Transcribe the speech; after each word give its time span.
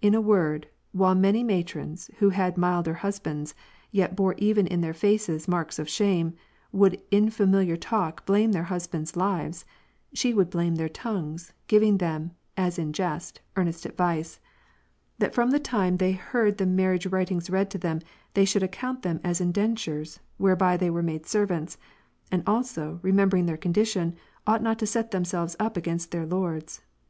In 0.00 0.14
a 0.14 0.20
word, 0.22 0.68
while 0.92 1.14
many 1.14 1.44
matrons, 1.44 2.08
who 2.20 2.30
had 2.30 2.56
milder 2.56 2.94
husbands, 2.94 3.54
yet 3.92 4.16
bore 4.16 4.34
even 4.38 4.66
in 4.66 4.80
their 4.80 4.94
faces 4.94 5.46
marks 5.46 5.78
of 5.78 5.90
shame, 5.90 6.32
would 6.72 7.02
in 7.10 7.28
familiar 7.28 7.76
talk 7.76 8.24
blame 8.24 8.52
their 8.52 8.62
husbands' 8.72 9.14
lives, 9.14 9.66
she 10.14 10.32
would 10.32 10.48
blame 10.48 10.76
their 10.76 10.88
tongues, 10.88 11.52
giving 11.66 11.98
them, 11.98 12.30
as 12.56 12.78
in 12.78 12.94
jest, 12.94 13.42
earnest 13.56 13.84
advice;" 13.84 14.40
That 15.18 15.34
from 15.34 15.50
the 15.50 15.60
time 15.60 15.98
they 15.98 16.12
heard 16.12 16.56
the 16.56 16.64
marriage 16.64 17.04
writ 17.04 17.30
ings 17.30 17.50
read 17.50 17.68
to 17.72 17.76
them, 17.78 18.00
they 18.32 18.46
should 18.46 18.62
account 18.62 19.02
them 19.02 19.20
as 19.22 19.38
indentures, 19.38 20.18
whereby 20.38 20.78
they 20.78 20.88
were 20.88 21.02
made 21.02 21.26
servants; 21.26 21.76
and 22.32 22.42
so, 22.66 23.00
remembering 23.02 23.44
their 23.44 23.58
condition, 23.58 24.16
ought 24.46 24.62
not 24.62 24.78
to 24.78 24.86
set 24.86 25.10
themselves 25.10 25.56
up 25.60 25.76
against 25.76 26.10
their 26.10 26.24
lords." 26.24 26.80